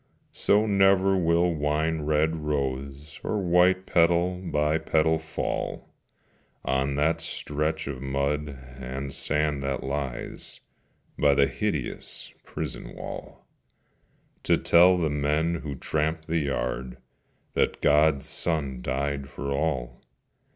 [0.33, 5.93] So never will wine red rose or white, Petal by petal, fall
[6.65, 8.47] On that stretch of mud
[8.79, 10.59] and sand that lies
[11.19, 13.45] By the hideous prison wall,
[14.41, 16.97] To tell the men who tramp the yard
[17.53, 20.01] That God's Son died for all.